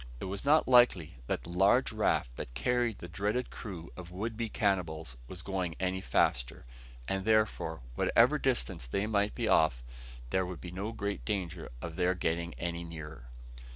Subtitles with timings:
[0.19, 4.35] It was not likely that the large raft that carried the dreaded crew of would
[4.35, 6.65] be cannibals was going any faster;
[7.07, 9.83] and therefore, whatever distance they might be off,
[10.31, 13.27] there would be no great danger of their getting any nearer.